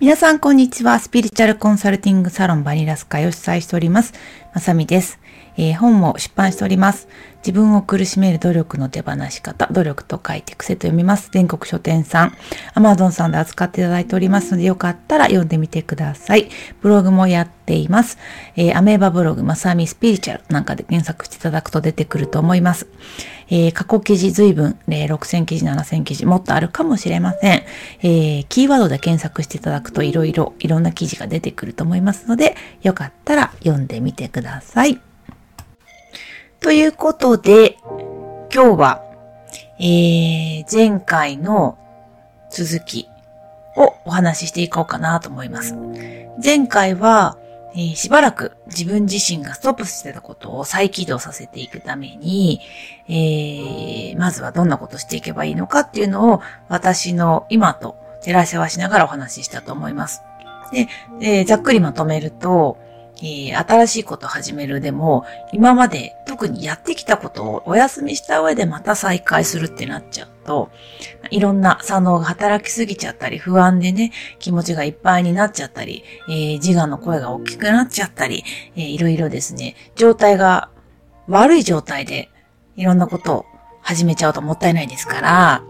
[0.00, 0.98] 皆さん、こんにちは。
[0.98, 4.12] スピリチュアルコンサルティングサロンバニラスカを主催しております。
[4.52, 5.20] まさみです。
[5.56, 7.08] えー、本も出版しております。
[7.38, 11.28] 自分を苦しめる努力の手放し方、努力と書いて癖と読みます。
[11.30, 12.32] 全国書店さん、
[12.72, 16.48] アマゾンさんで扱っていただいておりますので、よかったら読んでみてください。
[16.80, 18.16] ブログもやっています。
[18.56, 22.86] えー、アメーバブログ、まさみスピリチュアルなんかで検索していただくと出てくると思います。
[23.50, 27.62] えー、過去記事随分、えー、6000記事、7000記事、もっとあるかもしれません。
[28.02, 35.13] えー、キーワードで検索していただくといろいろ、いろんな記事が出てくると思いますので、よかったら読んでみてください。
[36.64, 37.76] ということで、
[38.50, 39.04] 今日は、
[39.78, 41.76] えー、前回の
[42.48, 43.06] 続き
[43.76, 45.76] をお話ししていこうかなと思います。
[46.42, 47.36] 前回は、
[47.74, 52.62] えー、しばらく自分自身がストップしてたことを再起動させていくために、
[53.08, 56.40] えー、まずはどんなことしていけばいいのかっていうのを
[56.70, 60.22] 私の今と照らし合わしながらお話ししたと思います。
[60.72, 60.88] で、
[61.20, 62.78] えー、ざっくりまとめると、
[63.18, 70.70] えー、新しいことを始めるでも、今まで特にやってきたことをお休みした上でまた再開するってなっちゃうと、
[71.30, 78.44] いろんな左脳が働きすぎちゃったり、不安でね、気持ちがいっぱいになっちゃったり、えー、自我の声が大きくなっちゃったり、
[78.76, 80.70] えー、いろいろですね、状態が
[81.28, 82.30] 悪い状態で
[82.76, 83.46] いろんなことを
[83.80, 85.62] 始めちゃうともったいないですから、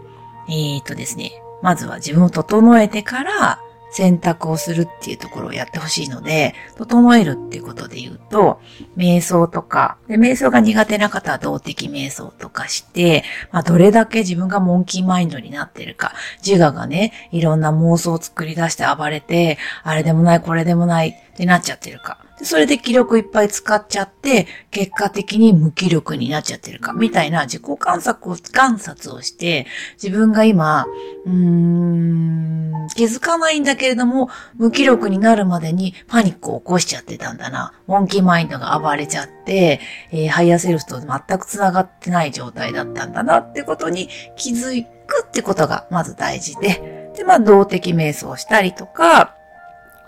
[0.48, 3.60] えっ、とですね、まずは自分を整えてから、
[3.94, 8.60] 選択をするっていうところをやってほしいので、整えるっていうことで言うと、
[8.96, 16.12] 瞑想とか、で瞑想が苦手な方は動的瞑想とかして、まあ、どれだけ自分がモンキーマインドになってるか、
[16.44, 22.18] 自我がね、いろんな妄想を作り出して暴れて、あれでもない、これでもないってなっちゃってるか。
[22.38, 29.66] でそれで気力いっぱい使っちゃって、結果的に無気力になっちゃってるか、みたいな自己観察を、観察をして、
[30.02, 30.86] 自分が今、
[31.26, 37.72] うーん、気づかないんだけれども、無気力になるまでにパニックを起こしちゃってたんだな。
[37.86, 49.33] モンキーマインドが暴れちゃって、えー、ハイヤーセルフと全く繋がってない状態だったんだなってことに気づくってことがまず大事で、で、まあ、動的瞑想したりとか、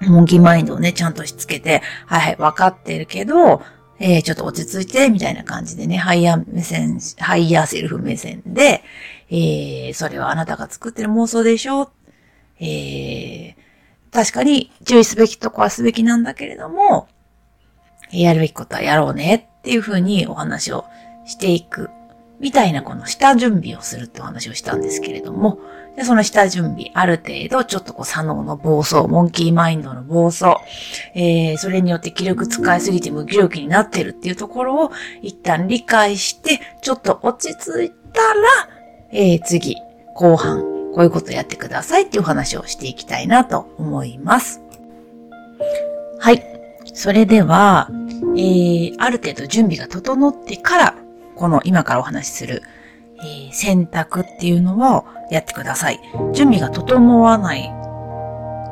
[0.02, 3.62] モンキーマインドをね、ちゃんとしつけて、はいはい、分かってるけど、
[3.98, 8.82] えー、ちょっと落ち着いて、みたいな感じでね、ハイヤー目線、ハイヤーセルフ目線で、
[9.30, 11.90] えー、それはあなたが作ってる妄想でしょ？
[12.60, 13.54] えー、
[14.12, 17.08] 確かに注意すべきとこはすべきなんだけれども、
[18.12, 20.84] やるべきことはやろうねっていうふうにお話を
[21.24, 21.90] していく
[22.38, 25.58] みたいなこの下準備をするってお話をしたんですけれども、
[25.96, 30.56] でその下準備、ある程度ちょっとこう左脳の暴走、モンキーマインドの暴走、
[31.14, 34.92] えー、それによって気力使いすぎて無気力になってるっていうところを
[35.22, 38.68] 一旦理解して、ちょっと落ち着いたら、
[39.10, 39.76] えー、次、
[40.14, 40.60] 後半、
[40.94, 44.60] こういうことやってくださいっていうお話をしていきたいなと思います。
[46.18, 46.42] はい。
[46.92, 47.88] それでは、
[48.36, 50.94] えー、ある程度準備が整ってから、
[51.36, 52.62] この今からお話しする、
[53.20, 56.00] えー、選択っていうのをやってください。
[56.32, 57.72] 準備が整わない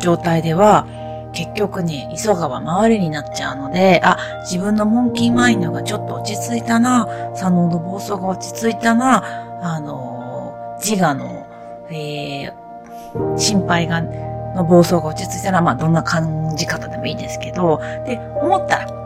[0.01, 0.87] 状態では、
[1.33, 9.25] 結局ね、急がば回りになっちゃうので、あ、自分のモンキーマインドがちょっと落ち着いたな、左脳の暴走が落ち着いたな、
[9.63, 11.47] あの、自我の、
[11.91, 19.04] えー、心配が、の暴走が落ち着いたら、まあ、どんな感じ方でもいいですけど、で、思ったら、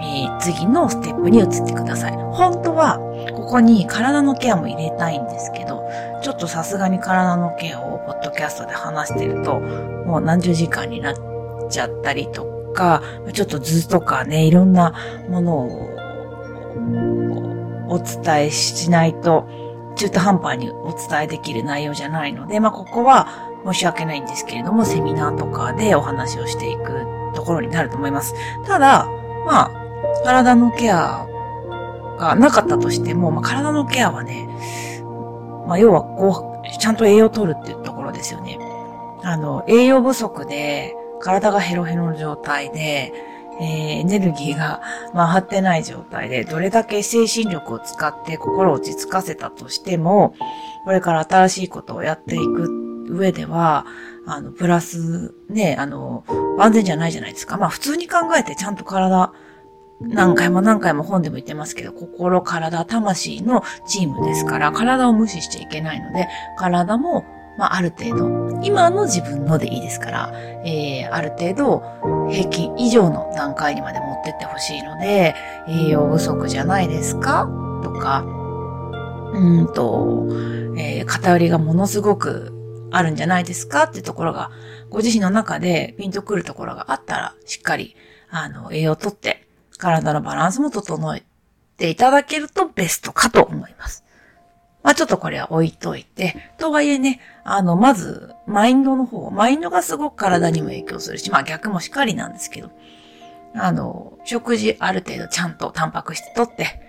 [0.00, 2.12] えー、次のステップに移ってください。
[2.12, 2.98] 本当は、
[3.34, 5.88] ここに体のケアも入れたいんですけど、
[6.22, 11.14] ちょっとさすがに体のケアをポッドキャストで話してると、もう何十時間になっ
[11.70, 12.44] ちゃったりと
[12.74, 14.94] か、ちょっと図とかね、いろんな
[15.28, 15.94] ものを
[17.88, 19.48] お伝えしないと、
[19.96, 23.28] 中途半端にお伝えできる内容じゃないので、まあ、ここは
[23.64, 28.34] 申し訳ないんですけれども、セミナーとかでお話をしていくところになると思います。
[28.66, 29.06] ただ、
[29.46, 29.83] まあ、
[30.24, 31.26] 体のケア
[32.18, 34.48] がなかったとしても、まあ、体のケアはね、
[35.66, 38.58] まあ、要はこう、ちゃんと栄養を取るっていうところですよね。
[39.22, 43.12] あの、栄養不足で、体がヘロヘロの状態で、
[43.60, 44.82] えー、エネルギーが
[45.14, 50.34] 回ってない状態で、どれだけ精神力を使って心を落ち着かせたとしても、
[50.84, 53.86] これから新しいことをやっていく上では、
[54.26, 56.24] あの、プラス、ね、あの、
[56.58, 57.56] 万全じゃないじゃないですか。
[57.56, 59.32] まあ普通に考えてちゃんと体
[60.00, 67.24] 何回も何回も本でも言ってますけど、心、体、魂のチームですから、体を無視しちゃいけないので、体も、
[67.56, 70.32] まあ、ある程度、今の自分のでいいですから、
[70.64, 75.36] えー、ある程度、平均以上の段階にまで持ってってほしいので、
[75.68, 77.48] 栄養不足じゃないですか？
[77.84, 78.24] とか、
[79.32, 80.26] うんと、
[80.76, 83.84] えー、偏りがものすごくあるんじゃないですか？
[83.84, 84.50] ってところが、
[84.90, 87.94] ご自身の中でピンとくるところがあったら、しっかり、
[88.30, 89.43] あの、栄養をとって、
[89.78, 91.22] 体のバランスも整え
[91.76, 94.04] ていただけるとベストかと思います。
[94.82, 102.70] まあちょっとこれは置いといて、とはいえね、あの、まず、マインドの方、マインドがすごく体にも影響するし、まあ逆もしっかりなんですけど、
[103.54, 106.80] あの、食事ある程度ちゃんとタンパク質とって、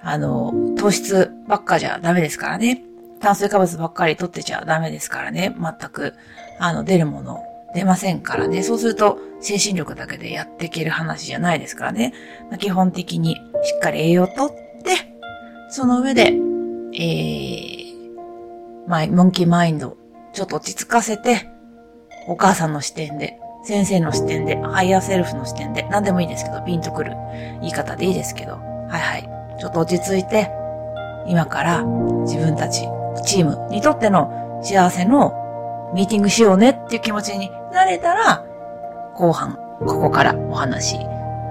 [0.00, 2.84] あの、糖質ばっかじゃダメですからね。
[3.20, 5.52] 炭水化物ばっかり取ってちゃダメですからね。
[5.60, 6.14] 全く、
[6.60, 7.42] あの、出るもの
[7.74, 8.62] 出ませんからね。
[8.62, 12.12] そうすると、精神力だけでやっていける話じゃないですからね。
[12.50, 13.38] まあ、基本的にし
[13.76, 15.14] っかり栄養をとって、
[15.70, 16.32] その上で、
[16.94, 17.98] えー、
[18.86, 19.96] まあ、モンキーマインド、
[20.32, 21.48] ちょっと落ち着かせて、
[22.26, 27.12] お母さんの視点で、先生の視点で、ハイヤーセルフの視点で、何でもいいですけど、ピンとくる
[27.60, 29.28] 言い方でいいですけど、はいはい。
[29.60, 30.50] ちょっと落ち着いて、
[31.26, 31.82] 今から
[32.22, 32.88] 自分たち、
[33.24, 35.47] チームにとっての幸せの
[35.94, 38.44] ミーティングしようねっていう気持ちになれたら、
[39.14, 40.96] 後半、ここからお話、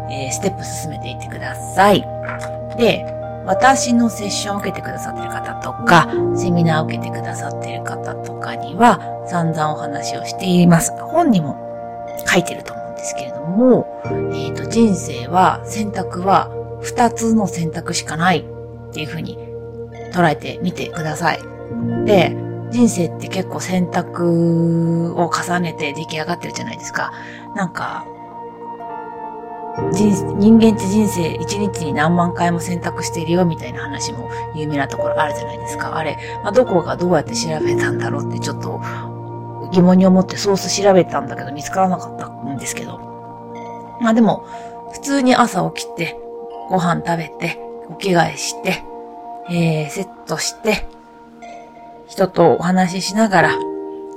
[0.09, 2.01] えー、ステップ進めていってください。
[2.77, 3.05] で、
[3.45, 10.91] 私のセッションを受けてくださってる方とか、セミナーを受けてくださってる方とかには、散々お話をしています。
[10.99, 11.57] 本にも
[12.27, 14.09] 書いてると思うんですけれども、え
[14.49, 16.49] っ、ー、と、人生は、選択は
[16.81, 19.37] 二つの選択しかないっていうふうに
[20.13, 21.39] 捉えてみてください。
[22.05, 22.35] で、
[22.69, 27.11] 人生って結構選択を重ねて出来上がってるじゃないですか。
[27.55, 28.05] なんか、
[29.93, 35.95] 人人間って人生一日に何万回も選択しているよみたいな話も有名なところあるじゃないですか。
[35.95, 38.81] あれ、まあ、どこがどうやって調べたんだろうってちょっと
[39.71, 42.99] 疑問に思ってソース調べたんだけど見つからなかったんですけど。
[44.01, 44.45] まあでも、
[44.91, 46.17] 普通に朝起きて、
[46.69, 47.59] ご飯食べて、
[47.89, 48.83] お着替えして、
[49.49, 50.87] えー、セットして、
[52.07, 53.55] 人とお話ししながら、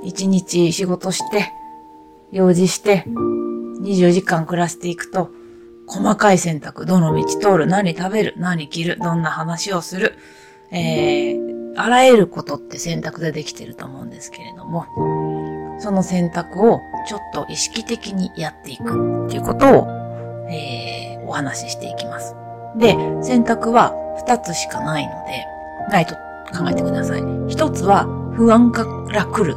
[0.03, 1.51] 一日仕事して、
[2.31, 3.05] 用事して、
[3.81, 5.29] 24時間暮らしていくと、
[5.87, 10.17] 細かい選択、どの道通る、何食べる、何着る、どんな話をする、
[10.71, 14.85] えー、あらゆることって選択でできてると思うんですけれども、
[15.79, 19.87] その選択をちょっと意識的にやっていくっていうことを、
[20.49, 22.35] えー、お話ししていきます。
[22.77, 23.93] で、選択は
[24.25, 25.45] 二つしかないので、
[25.89, 26.15] ないと
[26.51, 27.23] 考えてください。
[27.47, 28.05] 一つは
[28.35, 29.55] 不安から来る。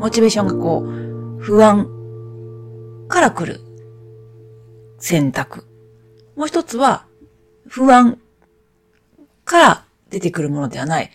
[0.00, 1.88] モチベーションがこう、不安
[3.08, 3.60] から来る
[4.98, 5.64] 選択。
[6.36, 7.06] もう一つは
[7.66, 8.18] 不安
[9.44, 11.10] から出てくるものではない、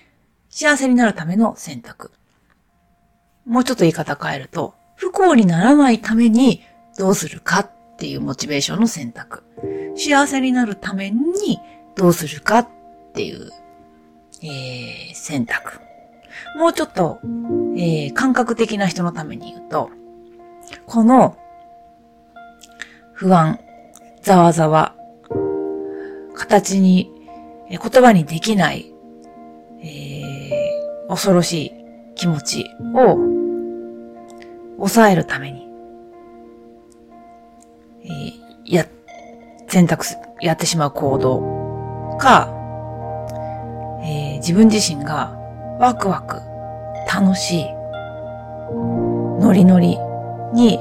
[0.50, 2.12] 幸せになるための選択。
[3.46, 6.62] もうちょっと言い方変えると、不幸にならないために
[6.98, 9.44] どうするかっていうモチベーションの選択。
[9.96, 11.60] 幸せになるために
[11.96, 12.70] どうするかっ
[13.14, 13.50] ていう、
[14.44, 15.80] えー、選択。
[16.58, 17.20] もうちょっと、
[17.76, 19.90] えー、感覚的な人のために言うと、
[20.86, 21.38] この
[23.14, 23.60] 不安、
[24.22, 24.96] ざわざわ、
[26.36, 27.12] 形に、
[27.70, 28.94] 言葉にできない、
[29.82, 31.74] えー、恐ろしい
[32.16, 33.18] 気持ちを
[34.78, 35.68] 抑えるために、
[38.04, 38.86] えー、や、
[39.68, 42.63] 選択す、やってしまう行動か、
[44.44, 45.32] 自分自身が
[45.80, 46.42] ワクワク、
[47.08, 47.66] 楽しい、
[49.40, 49.98] ノリノリ
[50.54, 50.78] に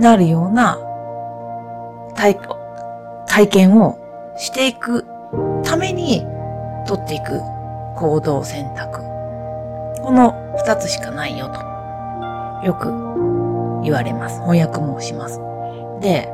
[0.00, 0.76] なるような
[2.16, 2.36] 体、
[3.28, 3.96] 体験を
[4.36, 5.06] していく
[5.62, 6.26] ために
[6.88, 7.40] 取っていく
[7.94, 8.98] 行動選択。
[10.02, 12.88] この二つしかないよと、よく
[13.84, 14.40] 言われます。
[14.40, 15.38] 翻訳もします。
[16.00, 16.28] で、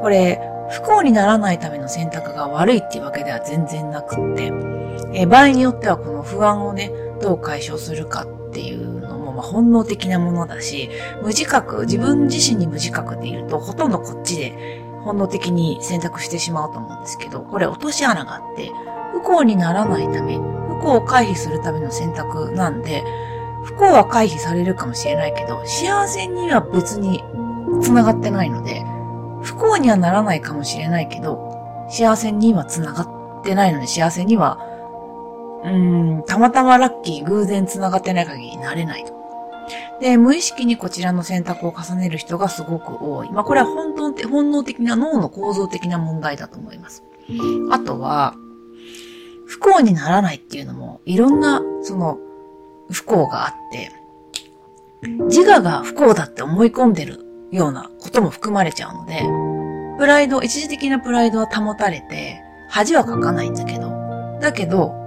[0.00, 4.50] これ、不幸にならないための選択が悪いっていうわけでは全然なくって、
[5.14, 6.90] え場合によってはこの不安をね、
[7.20, 10.90] どう解消するかっていうのも、まあ、本能的なものだし、
[11.22, 18.70] 無自覚、自分自身に無自覚でいると、ほとんどこっちで本能的に選択してしまうと思うんですけど、これ落とし穴があって、
[19.12, 23.02] 不幸にならないため、不幸を回避するための選択なんで、
[23.64, 27.22] 不幸は回避されるかもしれないけど、幸せには別に
[27.82, 28.84] 繋がってないので、
[29.42, 34.58] 不幸にはならないかもしれないけど、幸せには繋がってないので、幸せには、
[35.64, 39.12] うん、たまたまラッキー、偶然繋がってない限りなれないと。
[40.00, 43.30] で、無意識にこちらの選択を重ねる人がすごく多い。
[43.30, 47.04] まあ、これは本当って本能的な脳の構造的な問題だと思います。
[47.70, 48.34] あとは、
[49.46, 52.18] 不幸にならないっていうのも、いろんな、その、
[52.90, 53.92] 不幸があって、
[55.26, 59.22] 自我が不幸だって思い込んでるようなことも含まれちゃうので、
[59.98, 63.90] プライド、一時的なプライドは保たれて、恥はかかないんだけど、
[64.40, 65.01] だけど、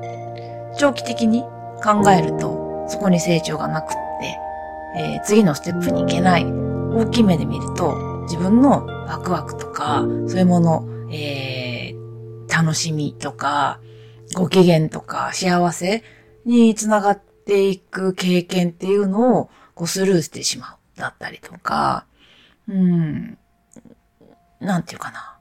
[0.78, 1.44] 長期的に
[1.84, 4.40] 考えると、そこに成長がなくって、
[4.98, 6.46] えー、次のステップに行けない。
[6.46, 13.80] 大きい目で見ると、自分のワクワクとか、そういうもの、えー、楽しみとか、
[14.36, 16.04] ご機嫌とか、幸せ
[16.46, 20.78] につながっていく経験っていうのを、こうスルーしてしまう。
[20.96, 22.06] だったりとか、
[22.68, 23.38] うん、
[24.60, 25.38] なんていうかな。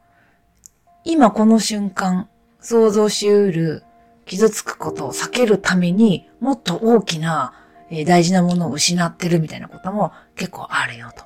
[1.04, 2.28] 今この瞬間、
[2.60, 3.82] 想像しうる、
[4.26, 7.52] 傷つくことを避けるためにもっと大きな、
[7.90, 11.24] えー、大事なものを失ってるみたいなことも結構あるよと。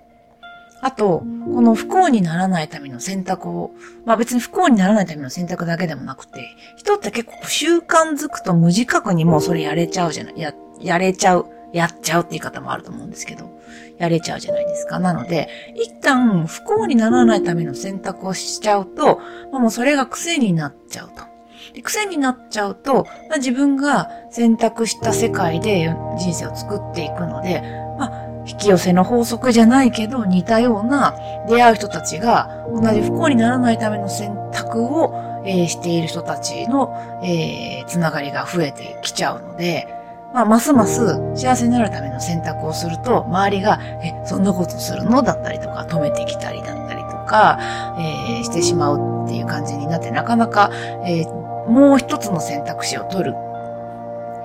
[0.80, 3.72] あと、この不幸にならないための選択を、
[4.04, 13.50] まあ別に不幸にならないための選択だけでもなくて、人って結構習慣づくと無自覚にもうそれやれちゃうじゃない、や、やれちゃう、やっちゃうって言い方もあると思うんですけど、
[13.98, 15.00] やれちゃうじゃないですか。
[15.00, 21.37] なので、一旦不幸にならないための選択をしちゃうと、まあ、もうそれが癖になっちゃうと。
[21.74, 27.62] で癖になっちゃうと、まあ、自分が選択した世界で人生を作っていくので、
[27.98, 31.14] まあ、引き寄せの法則じゃないけど、似たような
[31.48, 39.94] 出会う人たちが同じ不幸にならないための選択を、えー、している人たちの、えー、つながりが増えてきちゃうので、
[40.34, 45.22] まあ、ますます幸せになるための選択をすると、周りが、え、そんなことするの？
[45.22, 47.58] だったりとか、止めてきたりだったりとか、
[47.98, 50.70] えー、してしまうっていう感じになって、なかなか、
[51.06, 53.32] えー、もう一つの選択肢を取る、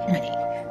[0.07, 0.21] 何？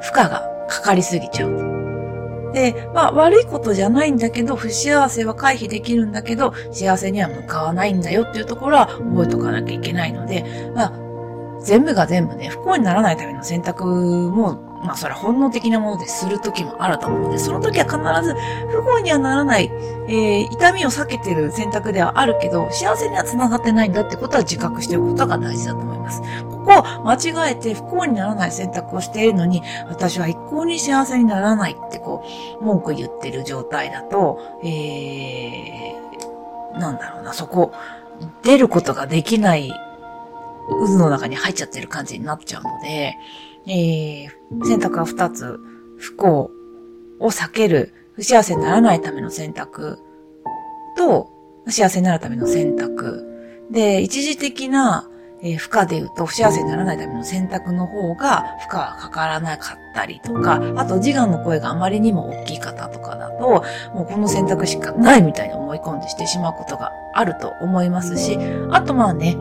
[0.01, 2.53] 負荷がかかりすぎちゃう。
[2.53, 10.45] で、まあ悪いことじゃないんだけど、不幸せは回避できるんだけど、幸せには向かわないんだよっていうところは覚えとかなきゃいけないので、
[10.75, 10.93] まあ、
[11.65, 18.35] 全部が全部ね、不幸にならないための選択もまあそれは本能的なものでする時もあると思うので、その時は必ず
[18.71, 19.71] 不幸にはならない、
[20.09, 26.21] えー、痛みを避けてる選択ではあるけど、幸せには繋がってないんだってことは自覚しておくことが大事だと思います。
[26.51, 27.15] ここを間
[27.49, 32.25] 違えて不幸にならない選択をしているのに、私は一向に幸せにならないってこ
[32.61, 37.73] う、文句言ってる状態だと、えー、なんだろうな、そこ、
[38.43, 39.73] 出ることができない
[40.69, 43.17] 渦の中に入っちゃってる感じになっちゃうので、
[43.67, 45.59] えー、選択は二つ、
[45.99, 46.51] 不幸
[47.21, 49.99] を避ける、不幸せにならないための選択
[50.97, 51.31] と、
[51.69, 53.25] 幸せになるための選択。
[53.71, 55.09] で、一時的な、
[55.43, 63.65] えー、負荷で言うと、不幸せにならないための選択の方が、負荷がかからなかったりとか、あと自我の声があまりにも大きい方とかだと、
[63.95, 68.39] もうこの選択しかないみたいに思い込んでしてしまうことがあると思いますし、
[68.71, 69.37] あとまあね、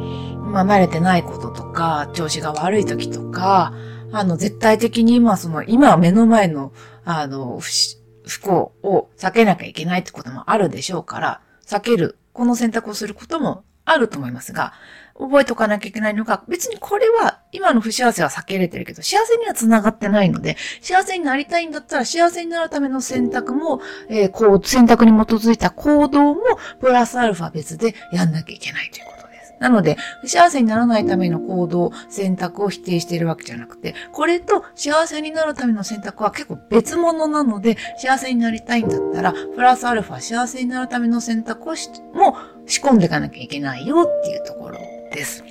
[0.52, 3.74] まあ慣れてないこととか、調子が悪い時とか、
[4.12, 6.74] あの、絶対的に今、その、今目の前の、
[7.06, 14.74] あの、不幸を避けなきゃいけないってこともあるでしょうから、避ける、この選択をすることもあると思いますが、
[15.18, 26.42] 覚えておかなきゃいけないのが、別にこれは今の不幸せは避けれてるけど、幸せには繋がってないので、幸せになりたいんだったら幸せになるための選択も、えー、こう、選択に基づいた行動も、
[26.80, 29.21] プラスアルファ別でやんなきゃいけないということ。
[29.62, 44.80] なので、不幸せにならないための行動、選択を否定しているわけじゃなくて、これと幸せになるための選択は結構別物なので、幸せになりたいんだったら、プラスアルファ幸せになるための選択をしも仕込んでいかなきゃいけないよっていうところ
[45.14, 45.44] です。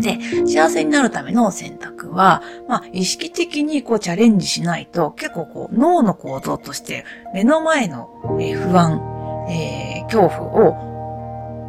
[0.00, 7.04] で、幸せになるための選択は、まあ、意識的にこうチャレンジしないと、結構こう脳の行動として
[7.34, 8.08] 目の前の、
[8.40, 10.97] え不安、えー、恐怖を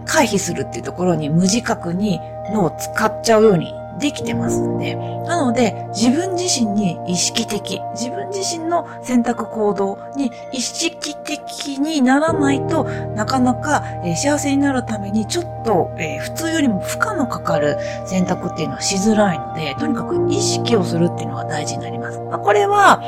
[0.10, 2.20] 回避するっていうところに無自覚に
[2.51, 4.96] 脳を使っちゃうようにできてますんで。
[4.96, 12.86] なので、自分自身に意識的、自分自身の選択行動に意識的にならないと
[13.16, 22.20] なかなか、え、幸せになるためにちょっと、えー、普通よりも負荷のかかる選択っていうのはしづらいので、とにかく意識をするっていうのが大事になります。
[22.20, 23.04] まあ、これは、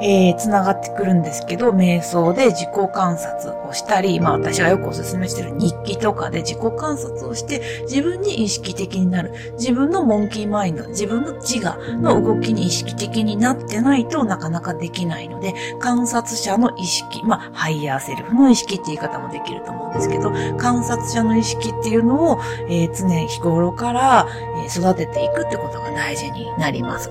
[0.00, 9.32] えー、つながってくるんですけど、瞑想で自己観察をしたり、まあ私がよくお勧めしてる日記とかで自己観察をして、自分に意識的になる。
[9.58, 24.28] 自分のモンキーマインド、自分の自我の動きに意識的になってないとなかなかできないので、観察者の意識、まあハイヤーセルフの意識って言い方もできると思うんですけど、観察者の意識っていうのを、えー、常日頃から、
[24.64, 27.10] え育てていくってことが大事になります。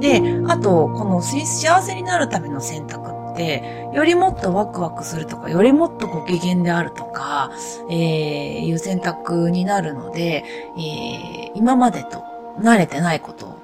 [0.00, 7.50] で、あと、この幸せになるための選択って、よりもっとワクワクするとか、よりもっとご機嫌であるとか、
[7.90, 10.44] えー、いう選択になるので、
[10.76, 12.22] えー、今までと
[12.60, 13.58] 慣れてないこと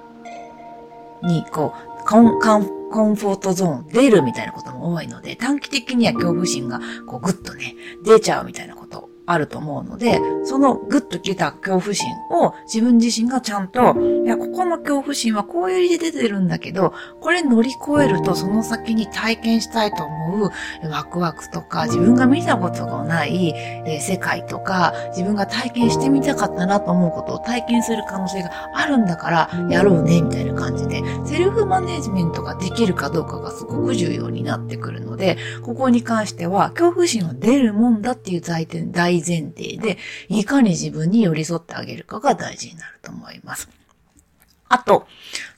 [1.22, 7.74] に、こう、コン、コン、コンフォートゾーン出るみたいなことも多いので、短期的には恐怖心が、こう、ぐっとね、
[8.04, 8.83] 出ちゃうみたいなこと
[9.26, 13.80] あると思うので、そのグッと来た恐怖心を自分自身がちゃんと、
[14.24, 20.50] いや、ここの恐怖心はこういう理由で出てるんだけど、これ乗り越えるとその先に体験したいと思う
[20.90, 23.54] ワクワクとか、自分が見たことがない、
[23.86, 43.68] え世界とか、自分が体験してみたかったなと思うことを体験する可能性があるんだから、やろうね、みたいな感じで、セルフマネジメントができるかどうかがすごく重要になってくるので、ここに関しては、恐怖心は出るもんだっていう大前前提で、いかに自分に寄り添ってあげるかが大事になると思います。
[44.68, 45.06] あと、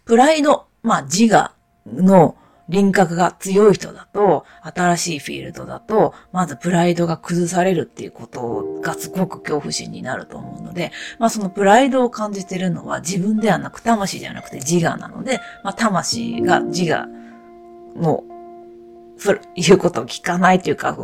[0.04, 1.52] プライド、まあ自我
[1.86, 2.36] の
[2.68, 17.06] 輪郭が強い人だと、新しいフィールドだと、まずプライドが崩されるっていうことがすごく恐怖心になると思うので、まあそのプライドを感じてるのは自分ではなく、魂じゃなくて自我なので、まあ魂が自我
[17.96, 18.24] の、
[19.54, 20.96] 言うことを聞かないというか、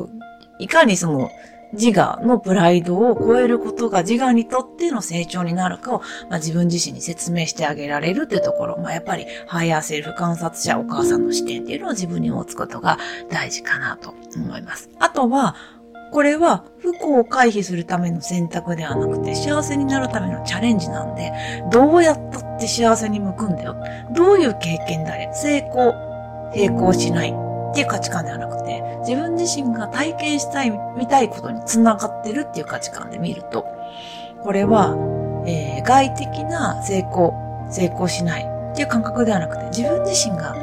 [0.59, 1.31] いかにその
[1.73, 5.99] 自我のプライドを超えることが自我にとっての成長になるかを、
[6.29, 12.99] まあ、自分自身に説明してあげられるっていうところ、まあ、やっぱりハイヤーセルフ観察者お母さんの視点っていうのを自分に持つことが
[13.31, 14.91] 大事かなと思います。
[14.99, 15.57] あとは、
[16.13, 21.33] これは不幸を回避するための選択ではなくて幸せになるためのチャレンジなんで、
[21.73, 23.77] どうやったって幸せに向くんだよ。
[24.15, 25.95] どういう経験であれ、成功、
[26.53, 33.67] 成功しないっていう価値観ではなくて、自分自身が体験したい、見たいことにつながってるっていう価値観で見ると、
[34.43, 34.95] これは、
[35.47, 37.33] えー、外的な成功、
[37.71, 40.55] 成功しないっていう感覚ではなくて、自分自身が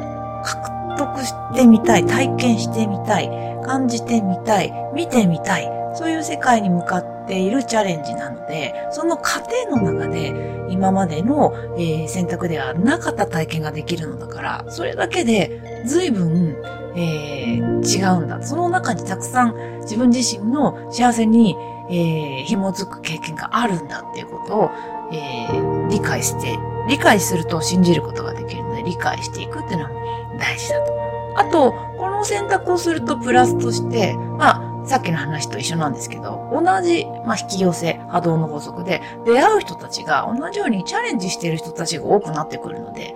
[0.44, 3.28] 獲得してみたい、体験してみたい、
[3.64, 10.32] 感じてみたい、見てみたい、そういう世界に向かっているチャレンジなので、その過程の中で
[10.70, 16.56] 今までの、えー、選択ではなかった体験ができるのだから、それだけで随分
[16.96, 18.42] えー、違うんだ。
[18.42, 21.56] その中にたくさん自分自身の幸せに、
[21.88, 24.70] えー、紐づく経験があるんだっていうことを、
[25.12, 30.92] えー、理解して、理解すると信じることができるので、理解していくっていうのも大事だと。
[31.36, 43.14] あと、この選択をするとプラスとして、まあ、さっきの話と一緒なんですけど、同じ、まあ、引き寄せ、波動の法則で、出会う人たちが同じようにチャレンジしてる人たちが多くなってくるので、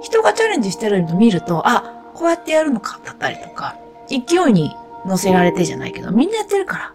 [0.00, 3.76] 人がチャレンジしてるのを見ると、あ、こうやってやるのかだったりとか、
[4.08, 4.16] 勢
[4.48, 6.94] いに乗せられてじゃないけど、みんなやってるから、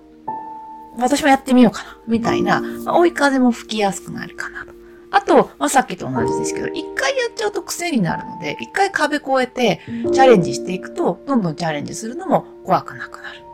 [0.98, 4.72] 私もやってみようかな、みたいな、まあ、追い風も吹きやすくなるかなと。
[5.12, 13.51] あと、まあ、さっきと同じですけど、一回やっちゃうと癖になるので、一回壁越えてチャレンジしていくと、どんどんチャレンジするのも怖くなくなる。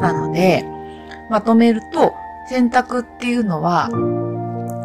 [0.00, 0.64] なので、
[1.30, 2.14] まとめると、
[2.48, 3.90] 選択っていうのは、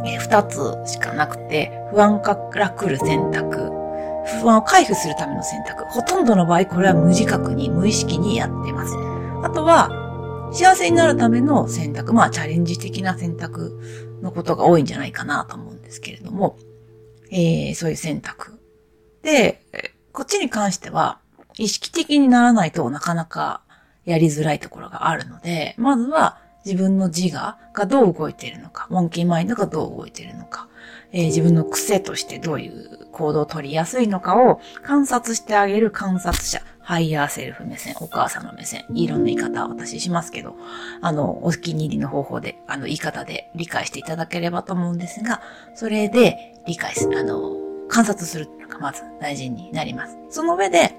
[0.06, 3.82] え二つしかなくて、不安から来る選択
[4.26, 5.84] 不安を回避するための選択。
[5.86, 8.95] ほとんどの場合、これは無自覚に、無意識にやってます。
[9.43, 9.89] あとは、
[10.54, 12.13] 幸せになるための選択。
[12.13, 13.80] まあ、チャレンジ的な選択
[14.21, 16.58] のことが多いんじゃないかなと思うんですけれども、
[17.32, 18.60] えー、そういう選択。
[19.24, 19.62] で、
[20.12, 21.19] こっちに関しては、
[21.58, 23.62] 意識的にならないとなかなか
[24.12, 30.67] やりづらいところがあるので、まずは自分の自我がどう動いているのか、モンキーマインドがどう動いているのか、
[31.12, 40.56] えー、自分の癖としてどういう行動を取りやすいのかを観察してあげる観察者、ハイヤーセルフ目線、お母さんの目線、いろんな言い方は私しますけど、
[41.02, 45.41] あの、お気に入りの方法で、あの、言い方で理解していただければと思うんですが、
[45.74, 47.56] それで理解する、あの、
[47.88, 50.17] 観察するのがまず大事になります。
[50.30, 50.95] その上で、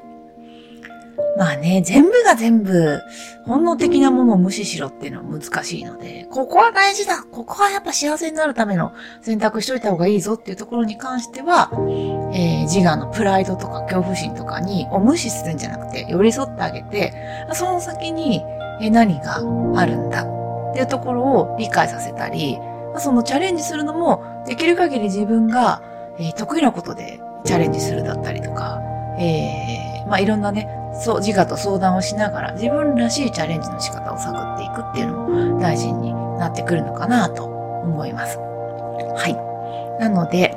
[1.37, 3.01] まあね、全部が全部、
[3.47, 7.23] 本能的なものを無視しろっていうのは難しいので、ここは大事だ。
[7.23, 17.13] ここはやっぱ幸せになるための選択しといた方がいいぞっていうところに関しては、えー、自我のプライドとか恐怖心とかに、を無視するんじゃなくて、寄り添ってあげて、
[17.53, 18.43] その先に、
[18.81, 19.37] え何が
[19.77, 22.59] あるんだっていうところを理解させたり、
[22.99, 25.83] そのチャレンジするのも、できる限り自分が、
[26.19, 28.81] えー、得意なことでチャレンジするだったりとか、
[29.19, 38.39] えー、まあいろんなね、そう、自我と相談をしながら自分らしいチャレンジの仕方を探っていくっていうのも大事になってくるのかなと思います。
[38.39, 40.01] はい。
[40.01, 40.57] なので、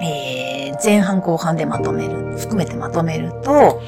[0.00, 3.80] えー、前半後半でまとめる、含めてまとめると、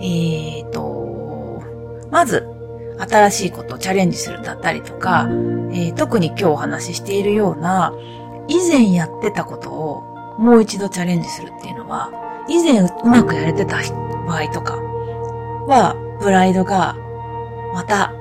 [0.00, 1.62] えーと、
[2.10, 2.46] まず、
[2.98, 5.26] 新しいことをチャレンジするだったりとか、
[5.72, 7.94] えー、特に今日お話ししているような、
[8.48, 10.02] 以前やってたことを
[10.38, 12.10] もう一度チャレンジするっていうのは、
[12.48, 13.76] 以前うまくやれてた
[14.26, 14.89] 場合とか、
[15.70, 16.96] は、プライドが、
[17.72, 18.12] また、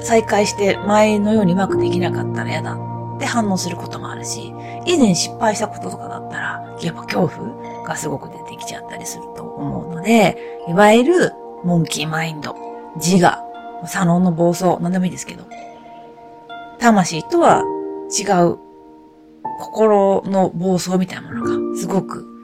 [0.00, 2.74] 再開して前のようにうまくできなかったら嫌だ
[3.16, 4.54] って反応することもあるし、
[4.86, 11.32] 以前失敗したこととかだったら、やっぱ恐怖がすごく出てきちゃったりすると思うので、いわゆる
[11.64, 12.54] モンキーマインド、
[12.96, 13.42] 自我、
[13.84, 15.44] 左脳の暴走、なんでもいいですけど、
[16.78, 17.64] 魂とは
[18.16, 18.58] 違う。
[19.58, 22.35] 心の暴走みたいなものがすごく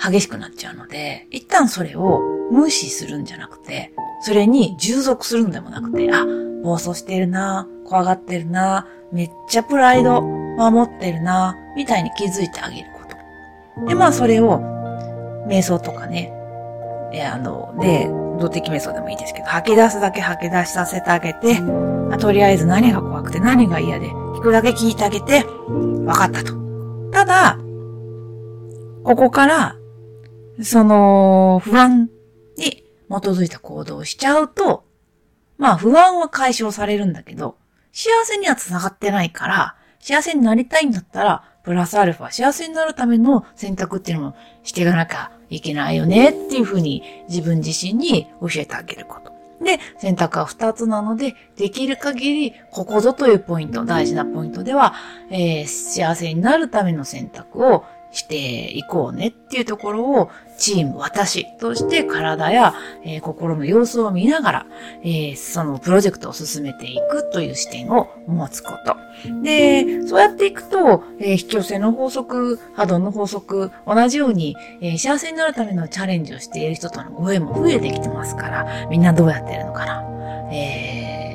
[0.00, 6.24] 激しくなっちゃうので、一旦それを無視するんじゃなくて、それに従属するんでもなくて、あ、
[6.62, 13.04] 暴走してるな、怖がってるな、めっちゃプライド守ってるな、みたいに気づいてあげるこ
[13.80, 13.86] と。
[13.86, 14.60] で、まあそれを、
[15.48, 16.32] 瞑想とかね、
[17.12, 18.08] え、あの、で、
[18.38, 21.56] 動的瞑想でもいいですけど、吐き出すだけ吐き出しさせてあげて、
[22.10, 26.52] あとりあえず何が怖くて何が嫌で、聞くだけ聞いてあげて、分かったと。
[27.12, 27.58] ただ、
[29.04, 29.77] ここから、
[30.62, 32.10] その、不安
[32.56, 34.84] に基づいた行動をしちゃうと、
[35.56, 37.56] まあ不安は解消されるんだけど、
[37.92, 49.32] 幸せには繋がってないから、幸せになりたいんだったら、プラスアルファ、幸せになるための選択っていうのもしていかなきゃいけないよねっていうふうに自分自身に教えてあげること。
[49.64, 54.94] で、選択は2つなので、できる限り、ここぞというポイント、大事なポイントでは、
[55.30, 64.66] えー、幸せになるための選択をしていこうねっていうところをチーム私として体や、えー、心の様子を見ながら、
[65.02, 68.96] えー、そのプロジェクトを進めていくという視点を持つこと。
[69.42, 80.04] で、そうやっていくと、えー、引き寄せの法則、波動の法則、同じように、えー、幸せになるためのチャレンジをしている人とのご縁も増えてきてますから、みんなどうやってるのかな。
[80.50, 81.34] え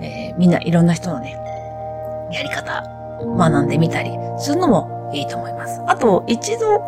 [0.00, 1.36] ーえー、みんないろんな人のね、
[2.32, 2.82] やり方、
[3.36, 5.80] 学んでみたりするのもいいと思います。
[5.86, 6.82] あと、一度、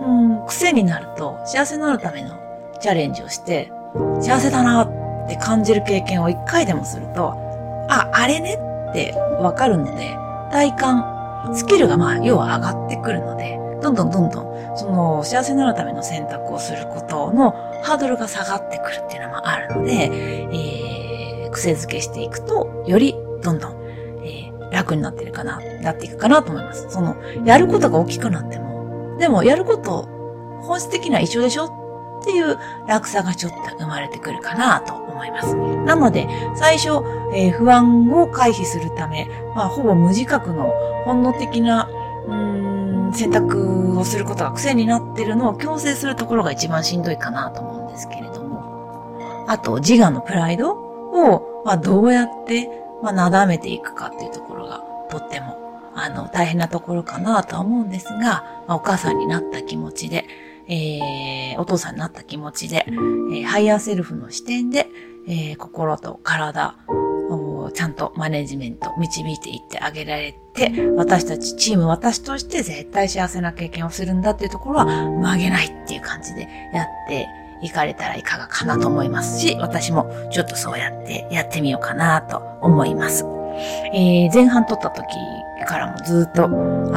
[0.00, 2.36] うん、癖になると、幸せになるための
[2.80, 3.72] チャレンジをして、
[4.20, 7.32] 幸せだなって感じる経験を一回でもすると、
[7.88, 8.58] あ、あれね
[8.90, 10.16] ってわかるので、
[10.50, 23.79] 体感、スキルがまあ、要は上がってくるので、どんどんどんどん、その、幸せになるための選択をすることのハードルが下がってくるっていうのもあるので、えー、癖づけしていくと、よりどんどん
[24.70, 26.86] 楽になってるかな、なっていくかなと思います。
[26.88, 30.08] その、やることが大きくなっても、でもやること、
[30.62, 31.64] 本質的には一緒でしょ
[32.20, 35.54] っていう楽さがちょっと生まれてくるかなと思います。
[35.56, 37.02] なので、最初、
[37.34, 40.72] えー、不安を回避するため、まあ、ほぼ無自覚の
[41.04, 41.88] 本能的な、
[42.26, 49.44] うーん、選択をすることが癖になってるのを強制するところが一番しんどいかなと思うんですけれども。
[49.48, 52.70] あと、自我のプライドを、まあ、どうやって
[53.02, 55.58] まあ、なだめていくかっていうところが、とっても、
[55.94, 60.26] あの、大変なところかなとは思うんですが、まあ、お母さんになった気持ちで、
[60.68, 64.86] えー、お父さんになった気持ちで、えー、ハイヤーセルフの視点で、
[65.26, 77.28] えー、心と体をちゃんとマネジメント、導いていってあげられて、私たち、チーム私として絶対幸せな経験をするんだっていうところは曲げないっていう感じでやって
[77.62, 83.24] 行かれたらいかがかなと思いますし、私もちょっとそうやってやってみようかなと思います。
[83.92, 85.04] えー、前半撮った時
[85.66, 86.48] からもずっと、あ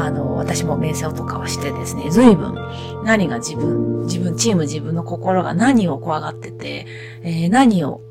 [0.09, 2.55] の、私も瞑想とかをしてですね、随分
[3.03, 6.85] 何が自分、自分、チーム自分の心が何を怖がってて、
[7.21, 8.01] えー、何を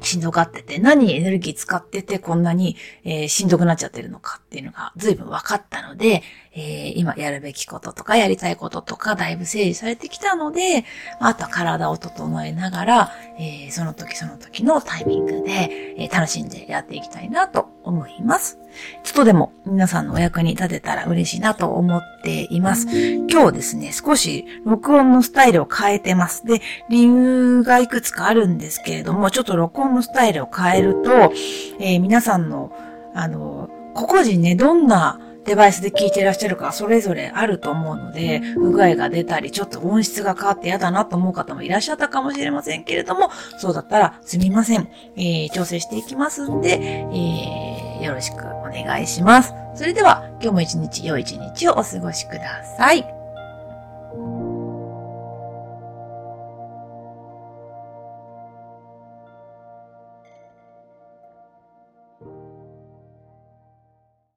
[0.00, 6.22] しんどがってて、何エネルギー使っててこんなに、えー、しんどくなっちゃってるのかっていうのが随分分かったので、
[6.56, 10.84] えー、今やるべきこととかやりたいこととかだいぶ整理されてきたので、
[11.20, 18.58] あとは体を整えながら、えー、その時その時のタイミングで、え楽しんでやっていきたいなと思います。
[19.02, 22.86] ちょっとでも皆さんのお役に立てたら嬉しいなと思っています。
[23.28, 26.44] 今日ですね、少し録音のスタイルを変えてます。
[26.46, 31.32] で、理由がいくつかあるんですけれども、ちょっと録音のスタイルを変えると、
[31.80, 32.72] えー、皆さんの、
[33.14, 44.88] あの、個々人ね、どんなデバイスで聞いてらっしゃるかそれぞれあると思うので、不具合が出たり、ちょっと音質が変わって嫌だなと思う方もいらっしゃったかもしれませんけれども、そうだったらすみません。
[45.16, 49.52] えー、調整していきますんで、えー、よろしくお願いします。
[49.74, 53.23] それでは、今日も一日良い一日をお過ごしください。